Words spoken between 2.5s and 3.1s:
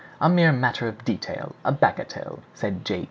said J.